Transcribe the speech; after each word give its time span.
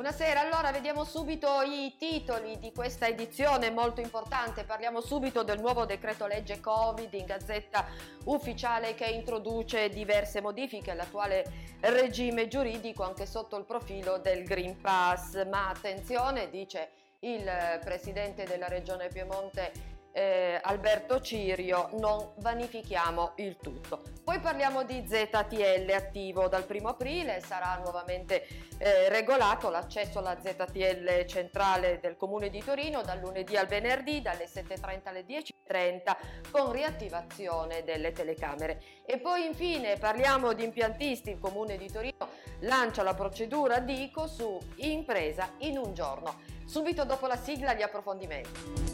Buonasera, 0.00 0.40
allora 0.40 0.70
vediamo 0.70 1.04
subito 1.04 1.60
i 1.60 1.94
titoli 1.98 2.58
di 2.58 2.72
questa 2.72 3.06
edizione 3.06 3.70
molto 3.70 4.00
importante. 4.00 4.64
Parliamo 4.64 5.02
subito 5.02 5.42
del 5.42 5.60
nuovo 5.60 5.84
decreto 5.84 6.26
legge 6.26 6.58
Covid 6.58 7.12
in 7.12 7.26
gazzetta 7.26 7.84
ufficiale 8.24 8.94
che 8.94 9.04
introduce 9.04 9.90
diverse 9.90 10.40
modifiche 10.40 10.92
all'attuale 10.92 11.44
regime 11.80 12.48
giuridico 12.48 13.02
anche 13.02 13.26
sotto 13.26 13.58
il 13.58 13.66
profilo 13.66 14.16
del 14.16 14.44
Green 14.44 14.80
Pass. 14.80 15.46
Ma 15.46 15.68
attenzione, 15.68 16.48
dice 16.48 16.88
il 17.18 17.44
presidente 17.84 18.44
della 18.44 18.68
regione 18.68 19.08
Piemonte 19.08 19.89
eh, 20.12 20.58
Alberto 20.62 21.20
Cirio, 21.20 21.90
non 21.98 22.32
vanifichiamo 22.36 23.32
il 23.36 23.56
tutto. 23.56 24.02
Poi 24.24 24.40
parliamo 24.40 24.84
di 24.84 25.04
ZTL 25.06 25.90
attivo 25.92 26.48
dal 26.48 26.66
1 26.68 26.88
aprile, 26.88 27.40
sarà 27.40 27.80
nuovamente 27.82 28.46
eh, 28.78 29.08
regolato 29.08 29.70
l'accesso 29.70 30.18
alla 30.18 30.36
ZTL 30.40 31.26
centrale 31.26 31.98
del 32.00 32.16
Comune 32.16 32.48
di 32.48 32.62
Torino 32.62 33.02
dal 33.02 33.20
lunedì 33.20 33.56
al 33.56 33.66
venerdì 33.66 34.20
dalle 34.20 34.46
7.30 34.46 35.00
alle 35.04 35.24
10.30 35.24 36.16
con 36.50 36.72
riattivazione 36.72 37.84
delle 37.84 38.12
telecamere. 38.12 38.82
E 39.04 39.18
poi 39.18 39.46
infine 39.46 39.96
parliamo 39.96 40.52
di 40.52 40.64
impiantisti, 40.64 41.30
il 41.30 41.38
Comune 41.38 41.76
di 41.76 41.90
Torino 41.90 42.28
lancia 42.60 43.02
la 43.02 43.14
procedura 43.14 43.78
DICO 43.78 44.26
su 44.26 44.58
impresa 44.76 45.50
in 45.58 45.78
un 45.78 45.94
giorno. 45.94 46.58
Subito 46.64 47.04
dopo 47.04 47.26
la 47.26 47.36
sigla 47.36 47.74
gli 47.74 47.82
approfondimenti. 47.82 48.89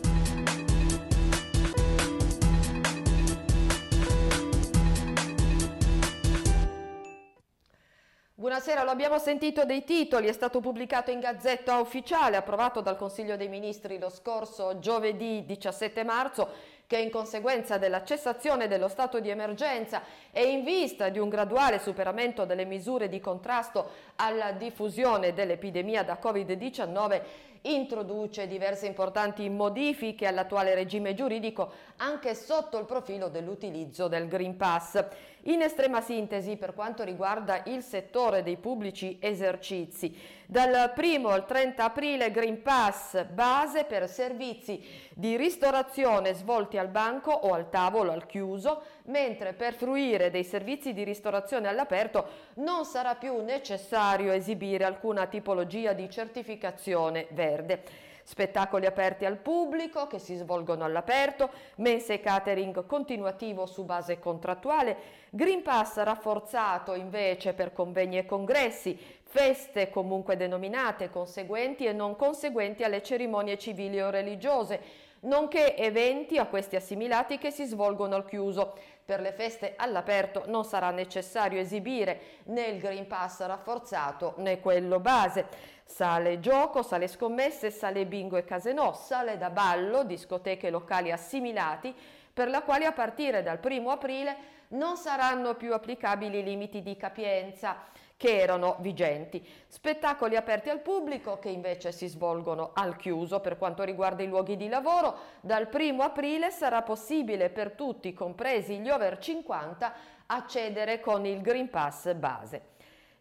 Buonasera, 8.56 8.84
lo 8.84 8.90
abbiamo 8.90 9.18
sentito 9.18 9.66
dei 9.66 9.84
titoli, 9.84 10.28
è 10.28 10.32
stato 10.32 10.60
pubblicato 10.60 11.10
in 11.10 11.20
Gazzetta 11.20 11.78
Ufficiale, 11.78 12.38
approvato 12.38 12.80
dal 12.80 12.96
Consiglio 12.96 13.36
dei 13.36 13.50
Ministri 13.50 13.98
lo 13.98 14.08
scorso 14.08 14.78
giovedì 14.78 15.44
17 15.44 16.02
marzo 16.04 16.48
che 16.86 16.96
in 16.96 17.10
conseguenza 17.10 17.76
della 17.76 18.02
cessazione 18.02 18.66
dello 18.66 18.88
stato 18.88 19.20
di 19.20 19.28
emergenza 19.28 20.00
e 20.30 20.44
in 20.50 20.64
vista 20.64 21.10
di 21.10 21.18
un 21.18 21.28
graduale 21.28 21.78
superamento 21.78 22.46
delle 22.46 22.64
misure 22.64 23.10
di 23.10 23.20
contrasto 23.20 23.90
alla 24.16 24.52
diffusione 24.52 25.34
dell'epidemia 25.34 26.02
da 26.02 26.18
Covid-19 26.18 27.20
introduce 27.62 28.46
diverse 28.46 28.86
importanti 28.86 29.48
modifiche 29.48 30.26
all'attuale 30.26 30.74
regime 30.74 31.14
giuridico 31.14 31.72
anche 31.96 32.34
sotto 32.34 32.78
il 32.78 32.86
profilo 32.86 33.28
dell'utilizzo 33.28 34.08
del 34.08 34.28
Green 34.28 34.56
Pass. 34.56 35.04
In 35.48 35.62
estrema 35.62 36.00
sintesi 36.00 36.56
per 36.56 36.74
quanto 36.74 37.04
riguarda 37.04 37.62
il 37.66 37.84
settore 37.84 38.42
dei 38.42 38.56
pubblici 38.56 39.18
esercizi, 39.20 40.12
dal 40.44 40.92
1 40.96 41.28
al 41.28 41.46
30 41.46 41.84
aprile 41.84 42.32
Green 42.32 42.62
Pass 42.62 43.24
base 43.26 43.84
per 43.84 44.08
servizi 44.08 44.84
di 45.14 45.36
ristorazione 45.36 46.34
svolti 46.34 46.78
al 46.78 46.88
banco 46.88 47.30
o 47.30 47.52
al 47.52 47.70
tavolo 47.70 48.10
al 48.10 48.26
chiuso, 48.26 48.82
mentre 49.04 49.52
per 49.52 49.74
fruire 49.74 50.30
dei 50.30 50.42
servizi 50.42 50.92
di 50.92 51.04
ristorazione 51.04 51.68
all'aperto 51.68 52.26
non 52.54 52.84
sarà 52.84 53.14
più 53.14 53.40
necessario 53.44 54.32
esibire 54.32 54.82
alcuna 54.82 55.26
tipologia 55.26 55.92
di 55.92 56.10
certificazione 56.10 57.28
verde 57.30 58.06
spettacoli 58.26 58.86
aperti 58.86 59.24
al 59.24 59.36
pubblico 59.36 60.08
che 60.08 60.18
si 60.18 60.34
svolgono 60.34 60.82
all'aperto, 60.82 61.48
mense 61.76 62.14
e 62.14 62.20
catering 62.20 62.84
continuativo 62.84 63.66
su 63.66 63.84
base 63.84 64.18
contrattuale, 64.18 64.96
Green 65.30 65.62
Pass 65.62 66.02
rafforzato 66.02 66.94
invece 66.94 67.52
per 67.52 67.72
convegni 67.72 68.18
e 68.18 68.26
congressi, 68.26 68.98
feste 69.22 69.90
comunque 69.90 70.36
denominate 70.36 71.08
conseguenti 71.08 71.84
e 71.84 71.92
non 71.92 72.16
conseguenti 72.16 72.82
alle 72.82 73.00
cerimonie 73.00 73.56
civili 73.58 74.00
o 74.00 74.10
religiose, 74.10 75.04
nonché 75.20 75.76
eventi 75.76 76.38
a 76.38 76.46
questi 76.46 76.76
assimilati 76.76 77.38
che 77.38 77.50
si 77.50 77.64
svolgono 77.64 78.14
al 78.14 78.24
chiuso. 78.24 78.74
Per 79.04 79.20
le 79.20 79.32
feste 79.32 79.74
all'aperto 79.76 80.44
non 80.46 80.64
sarà 80.64 80.90
necessario 80.90 81.60
esibire 81.60 82.20
né 82.44 82.64
il 82.66 82.80
Green 82.80 83.06
Pass 83.06 83.40
rafforzato 83.44 84.34
né 84.38 84.60
quello 84.60 84.98
base. 84.98 85.46
Sale 85.84 86.40
gioco, 86.40 86.82
sale 86.82 87.06
scommesse, 87.06 87.70
sale 87.70 88.04
bingo 88.06 88.36
e 88.36 88.44
casenò, 88.44 88.92
sale 88.92 89.38
da 89.38 89.50
ballo, 89.50 90.02
discoteche 90.02 90.70
locali 90.70 91.12
assimilati, 91.12 91.94
per 92.32 92.48
la 92.48 92.62
quale 92.62 92.84
a 92.84 92.92
partire 92.92 93.42
dal 93.42 93.60
1 93.62 93.90
aprile 93.90 94.54
non 94.68 94.96
saranno 94.96 95.54
più 95.54 95.72
applicabili 95.72 96.40
i 96.40 96.42
limiti 96.42 96.82
di 96.82 96.96
capienza 96.96 97.76
che 98.16 98.38
erano 98.38 98.76
vigenti. 98.80 99.46
Spettacoli 99.66 100.36
aperti 100.36 100.70
al 100.70 100.80
pubblico 100.80 101.38
che 101.38 101.50
invece 101.50 101.92
si 101.92 102.06
svolgono 102.06 102.70
al 102.74 102.96
chiuso. 102.96 103.40
Per 103.40 103.58
quanto 103.58 103.82
riguarda 103.82 104.22
i 104.22 104.28
luoghi 104.28 104.56
di 104.56 104.68
lavoro, 104.68 105.16
dal 105.40 105.68
1 105.72 106.02
aprile 106.02 106.50
sarà 106.50 106.82
possibile 106.82 107.50
per 107.50 107.72
tutti, 107.72 108.14
compresi 108.14 108.78
gli 108.78 108.88
over 108.88 109.18
50, 109.18 109.92
accedere 110.26 111.00
con 111.00 111.26
il 111.26 111.40
Green 111.42 111.68
Pass 111.68 112.12
base. 112.14 112.74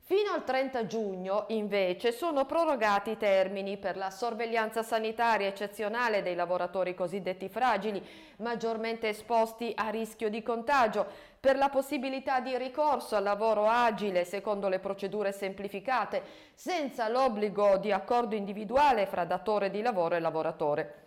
Fino 0.07 0.33
al 0.33 0.43
30 0.43 0.85
giugno, 0.85 1.45
invece, 1.47 2.11
sono 2.11 2.45
prorogati 2.45 3.09
i 3.09 3.17
termini 3.17 3.77
per 3.77 3.97
la 3.97 4.11
sorveglianza 4.11 4.83
sanitaria 4.83 5.47
eccezionale 5.47 6.21
dei 6.21 6.35
lavoratori 6.35 6.93
cosiddetti 6.93 7.49
fragili, 7.49 8.05
maggiormente 8.37 9.09
esposti 9.09 9.73
a 9.75 9.89
rischio 9.89 10.29
di 10.29 10.43
contagio, 10.43 11.07
per 11.39 11.57
la 11.57 11.69
possibilità 11.69 12.39
di 12.39 12.55
ricorso 12.55 13.15
al 13.15 13.23
lavoro 13.23 13.67
agile 13.67 14.25
secondo 14.25 14.69
le 14.69 14.77
procedure 14.77 15.31
semplificate, 15.31 16.21
senza 16.53 17.09
l'obbligo 17.09 17.77
di 17.77 17.91
accordo 17.91 18.35
individuale 18.35 19.07
fra 19.07 19.25
datore 19.25 19.71
di 19.71 19.81
lavoro 19.81 20.13
e 20.13 20.19
lavoratore. 20.19 21.04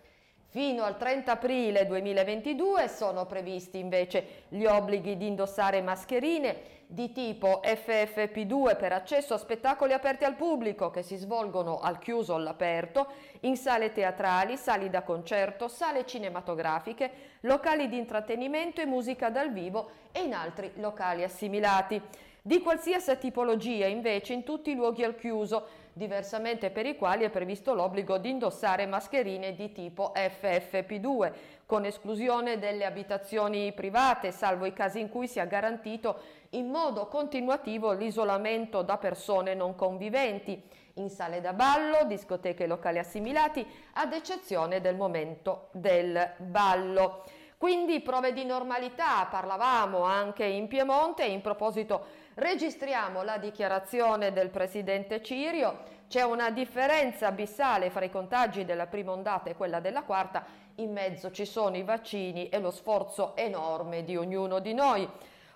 Fino 0.51 0.83
al 0.83 0.97
30 0.97 1.31
aprile 1.31 1.85
2022 1.85 2.87
sono 2.87 3.27
previsti 3.27 3.77
invece 3.77 4.45
gli 4.47 4.65
obblighi 4.65 5.15
di 5.15 5.27
indossare 5.27 5.79
mascherine 5.83 6.77
di 6.87 7.11
tipo 7.11 7.61
FFP2 7.63 8.75
per 8.75 8.91
accesso 8.91 9.35
a 9.35 9.37
spettacoli 9.37 9.93
aperti 9.93 10.23
al 10.23 10.33
pubblico 10.33 10.89
che 10.89 11.03
si 11.03 11.17
svolgono 11.17 11.77
al 11.77 11.99
chiuso 11.99 12.33
o 12.33 12.37
all'aperto, 12.37 13.11
in 13.41 13.57
sale 13.57 13.91
teatrali, 13.91 14.57
sali 14.57 14.89
da 14.89 15.03
concerto, 15.03 15.67
sale 15.67 16.07
cinematografiche, 16.07 17.11
locali 17.41 17.87
di 17.87 17.99
intrattenimento 17.99 18.81
e 18.81 18.87
musica 18.87 19.29
dal 19.29 19.53
vivo 19.53 19.91
e 20.11 20.23
in 20.23 20.33
altri 20.33 20.71
locali 20.77 21.21
assimilati. 21.21 22.01
Di 22.41 22.61
qualsiasi 22.61 23.17
tipologia 23.17 23.85
invece 23.85 24.31
in 24.31 24.43
tutti 24.43 24.71
i 24.71 24.75
luoghi 24.75 25.03
al 25.03 25.17
chiuso, 25.17 25.67
diversamente 25.91 26.69
per 26.69 26.85
i 26.85 26.95
quali 26.95 27.25
è 27.25 27.29
previsto 27.29 27.73
l'obbligo 27.73 28.17
di 28.17 28.29
indossare 28.29 28.85
mascherine 28.85 29.55
di 29.55 29.73
tipo 29.73 30.13
FFP2, 30.15 31.33
con 31.65 31.83
esclusione 31.83 32.57
delle 32.57 32.85
abitazioni 32.85 33.73
private, 33.73 34.31
salvo 34.31 34.65
i 34.65 34.71
casi 34.71 35.01
in 35.01 35.09
cui 35.09 35.27
sia 35.27 35.43
garantito 35.43 36.21
in 36.51 36.69
modo 36.69 37.07
continuativo 37.07 37.91
l'isolamento 37.91 38.83
da 38.83 38.97
persone 38.97 39.53
non 39.53 39.75
conviventi, 39.75 40.63
in 40.93 41.09
sale 41.09 41.41
da 41.41 41.51
ballo, 41.51 42.05
discoteche 42.05 42.67
locali 42.67 42.99
assimilati, 42.99 43.67
ad 43.95 44.13
eccezione 44.13 44.79
del 44.79 44.95
momento 44.95 45.67
del 45.73 46.35
ballo. 46.37 47.23
Quindi 47.59 47.99
prove 47.99 48.31
di 48.31 48.45
normalità, 48.45 49.27
parlavamo 49.29 50.03
anche 50.03 50.45
in 50.45 50.69
Piemonte 50.69 51.25
in 51.25 51.41
proposito 51.41 52.05
registriamo 52.39 53.21
la 53.21 53.37
dichiarazione 53.37 54.31
del 54.31 54.49
presidente 54.49 55.21
Cirio, 55.21 55.97
c'è 56.07 56.23
una 56.23 56.49
differenza 56.49 57.27
abissale 57.27 57.91
fra 57.91 58.03
i 58.03 58.09
contagi 58.09 58.65
della 58.65 58.87
prima 58.87 59.11
ondata 59.11 59.49
e 59.49 59.55
quella 59.55 59.79
della 59.79 60.03
quarta, 60.03 60.43
in 60.75 60.91
mezzo 60.91 61.29
ci 61.31 61.45
sono 61.45 61.75
i 61.75 61.83
vaccini 61.83 62.49
e 62.49 62.59
lo 62.59 62.71
sforzo 62.71 63.35
enorme 63.35 64.03
di 64.03 64.17
ognuno 64.17 64.59
di 64.59 64.73
noi. 64.73 65.07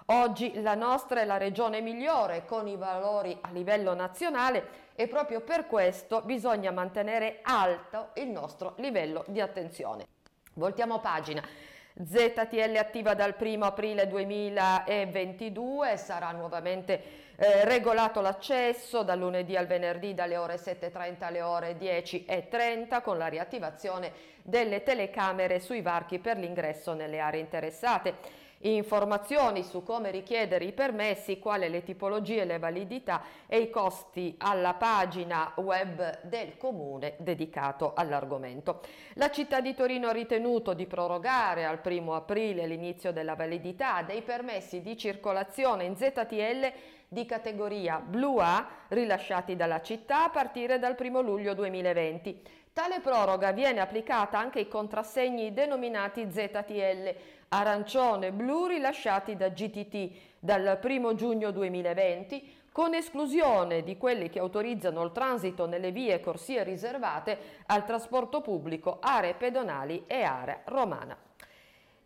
Oggi 0.07 0.61
la 0.61 0.75
nostra 0.75 1.21
è 1.21 1.25
la 1.25 1.37
regione 1.37 1.81
migliore 1.81 2.45
con 2.45 2.67
i 2.67 2.75
valori 2.75 3.35
a 3.41 3.49
livello 3.51 3.93
nazionale 3.93 4.81
e 4.95 5.07
proprio 5.07 5.41
per 5.41 5.65
questo 5.65 6.21
bisogna 6.21 6.71
mantenere 6.71 7.39
alto 7.41 8.09
il 8.15 8.27
nostro 8.27 8.73
livello 8.77 9.23
di 9.27 9.39
attenzione. 9.39 10.05
Voltiamo 10.55 10.99
pagina. 10.99 11.41
ZTL 11.95 12.75
attiva 12.77 13.13
dal 13.13 13.35
1 13.39 13.65
aprile 13.65 14.07
2022, 14.07 15.95
sarà 15.97 16.31
nuovamente 16.31 17.21
eh, 17.35 17.65
regolato 17.65 18.19
l'accesso 18.19 19.03
dal 19.03 19.19
lunedì 19.19 19.55
al 19.55 19.67
venerdì 19.67 20.15
dalle 20.15 20.37
ore 20.37 20.55
7.30 20.55 21.23
alle 21.23 21.41
ore 21.43 21.77
10.30 21.77 23.01
con 23.03 23.19
la 23.19 23.27
riattivazione 23.27 24.11
delle 24.41 24.81
telecamere 24.81 25.59
sui 25.59 25.81
varchi 25.81 26.17
per 26.17 26.37
l'ingresso 26.37 26.93
nelle 26.93 27.19
aree 27.19 27.41
interessate. 27.41 28.41
Informazioni 28.65 29.61
su 29.61 29.83
come 29.83 30.09
richiedere 30.09 30.63
i 30.63 30.71
permessi, 30.71 31.37
quali 31.37 31.67
le 31.67 31.83
tipologie, 31.83 32.45
le 32.45 32.59
validità 32.59 33.21
e 33.45 33.59
i 33.59 33.69
costi 33.69 34.35
alla 34.37 34.75
pagina 34.75 35.51
web 35.57 36.21
del 36.21 36.55
comune 36.55 37.15
dedicato 37.17 37.93
all'argomento. 37.93 38.79
La 39.15 39.29
città 39.31 39.59
di 39.59 39.73
Torino 39.73 40.07
ha 40.07 40.13
ritenuto 40.13 40.73
di 40.73 40.85
prorogare 40.85 41.65
al 41.65 41.81
1 41.83 42.15
aprile 42.15 42.65
l'inizio 42.65 43.11
della 43.11 43.35
validità 43.35 44.01
dei 44.01 44.21
permessi 44.21 44.81
di 44.81 44.95
circolazione 44.95 45.83
in 45.83 45.97
ZTL 45.97 46.71
di 47.09 47.25
categoria 47.25 47.99
blu 47.99 48.37
A 48.37 48.65
rilasciati 48.87 49.57
dalla 49.57 49.81
città 49.81 50.23
a 50.25 50.29
partire 50.29 50.79
dal 50.79 50.95
1 50.97 51.19
luglio 51.19 51.53
2020. 51.53 52.61
Tale 52.73 53.01
proroga 53.01 53.51
viene 53.51 53.81
applicata 53.81 54.39
anche 54.39 54.57
ai 54.57 54.67
contrassegni 54.67 55.53
denominati 55.53 56.27
ZTL, 56.27 57.15
arancione 57.49 58.27
e 58.27 58.31
blu 58.31 58.65
rilasciati 58.65 59.35
da 59.35 59.49
GTT 59.49 60.09
dal 60.39 60.79
1 60.83 61.13
giugno 61.13 61.51
2020, 61.51 62.61
con 62.71 62.95
esclusione 62.95 63.83
di 63.83 63.95
quelli 63.95 64.27
che 64.31 64.39
autorizzano 64.39 65.03
il 65.03 65.11
transito 65.11 65.67
nelle 65.67 65.91
vie 65.91 66.15
e 66.15 66.19
corsie 66.19 66.63
riservate 66.63 67.37
al 67.67 67.85
trasporto 67.85 68.41
pubblico, 68.41 68.97
aree 68.99 69.35
pedonali 69.35 70.05
e 70.07 70.23
area 70.23 70.61
romana. 70.65 71.15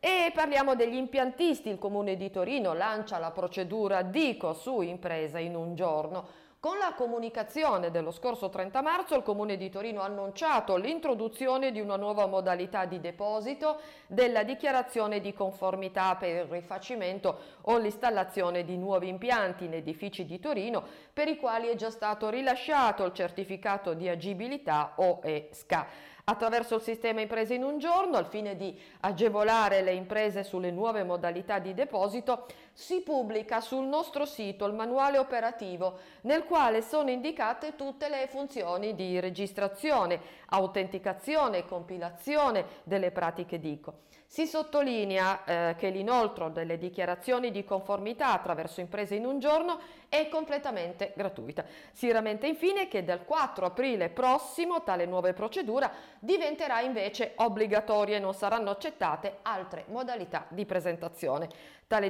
E 0.01 0.31
parliamo 0.33 0.75
degli 0.75 0.95
impiantisti. 0.95 1.69
Il 1.69 1.79
Comune 1.79 2.17
di 2.17 2.29
Torino 2.29 2.73
lancia 2.73 3.17
la 3.19 3.31
procedura 3.31 4.01
DICO 4.01 4.51
su 4.51 4.81
impresa 4.81 5.39
in 5.39 5.55
un 5.55 5.75
giorno. 5.75 6.27
Con 6.59 6.80
la 6.80 6.95
comunicazione 6.95 7.92
dello 7.92 8.09
scorso 8.09 8.50
30 8.50 8.81
marzo 8.81 9.15
il 9.15 9.21
Comune 9.21 9.57
di 9.57 9.69
Torino 9.69 10.01
ha 10.01 10.06
annunciato 10.06 10.75
l'introduzione 10.75 11.71
di 11.71 11.80
una 11.80 11.98
nuova 11.98 12.25
modalità 12.25 12.86
di 12.86 13.00
deposito 13.00 13.80
della 14.07 14.42
dichiarazione 14.42 15.21
di 15.21 15.36
conformità 15.36 16.15
per 16.15 16.45
il 16.45 16.51
rifacimento 16.51 17.38
o 17.62 17.77
l'installazione 17.77 18.65
di 18.65 18.75
nuovi 18.75 19.07
impianti 19.07 19.65
in 19.65 19.75
edifici 19.75 20.25
di 20.25 20.39
Torino 20.39 20.83
per 21.13 21.27
i 21.27 21.38
quali 21.38 21.68
è 21.68 21.75
già 21.75 21.92
stato 21.92 22.27
rilasciato 22.30 23.06
il 23.06 23.13
certificato 23.13 23.94
di 23.94 24.09
agibilità 24.09 24.94
o 24.95 25.19
ESCA 25.21 26.15
attraverso 26.30 26.75
il 26.75 26.81
sistema 26.81 27.21
imprese 27.21 27.54
in 27.54 27.63
un 27.63 27.77
giorno, 27.77 28.18
al 28.18 28.25
fine 28.25 28.57
di 28.57 28.77
agevolare 29.01 29.81
le 29.81 29.94
imprese 29.94 30.44
sulle 30.44 30.71
nuove 30.71 31.04
modalità 31.04 31.59
di 31.59 31.74
deposito, 31.74 32.48
si 32.77 33.01
pubblica 33.01 33.59
sul 33.59 33.88
nostro 33.88 34.25
sito 34.25 34.68
il 34.68 34.74
manuale 34.75 35.18
operativo 35.18 35.97
nel 36.21 36.44
quale 36.44 36.83
sono 36.83 37.09
indicate 37.09 37.75
tutte 37.75 38.07
le 38.07 38.27
funzioni 38.29 38.94
di 38.94 39.19
registrazione, 39.19 40.21
autenticazione 40.50 41.57
e 41.57 41.65
compilazione 41.65 42.65
delle 42.83 43.09
pratiche 43.09 43.59
DICO. 43.59 44.06
Si 44.29 44.45
sottolinea 44.45 45.45
eh, 45.45 45.75
che 45.77 45.89
l'inoltro 45.89 46.50
delle 46.50 46.77
dichiarazioni 46.77 47.50
di 47.50 47.63
conformità 47.63 48.33
attraverso 48.33 48.81
imprese 48.81 49.15
in 49.15 49.25
un 49.25 49.39
giorno 49.39 49.80
è 50.09 50.27
completamente 50.27 51.13
gratuita. 51.15 51.63
Si 51.94 52.12
rammenta 52.12 52.45
infine 52.45 52.89
che 52.89 53.06
dal 53.06 53.23
4 53.23 53.65
aprile 53.65 54.09
prossimo 54.09 54.83
tale 54.83 55.06
nuova 55.06 55.31
procedura 55.31 55.89
diventerà 56.19 56.81
invece 56.81 57.31
obbligatoria 57.35 58.18
e 58.18 58.19
non 58.19 58.33
saranno 58.33 58.69
accettate 58.69 59.38
altre 59.44 59.85
modalità 59.88 60.45
di 60.50 60.65
presentazione. 60.65 61.47
Tale 61.88 62.09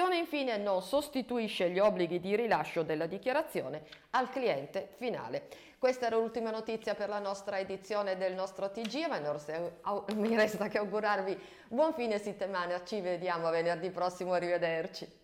dichiarazione 0.00 0.16
infine 0.16 0.56
non 0.56 0.80
sostituisce 0.80 1.68
gli 1.68 1.78
obblighi 1.78 2.20
di 2.20 2.34
rilascio 2.34 2.82
della 2.82 3.04
dichiarazione 3.04 3.82
al 4.10 4.30
cliente 4.30 4.88
finale. 4.96 5.48
Questa 5.78 6.06
era 6.06 6.16
l'ultima 6.16 6.50
notizia 6.50 6.94
per 6.94 7.10
la 7.10 7.18
nostra 7.18 7.58
edizione 7.58 8.16
del 8.16 8.32
nostro 8.32 8.70
TG, 8.70 9.06
ma 9.08 9.20
mi 10.14 10.34
resta 10.36 10.68
che 10.68 10.78
augurarvi 10.78 11.38
buon 11.68 11.92
fine 11.92 12.18
settimana, 12.18 12.82
ci 12.84 13.00
vediamo 13.00 13.50
venerdì 13.50 13.90
prossimo, 13.90 14.32
arrivederci. 14.32 15.19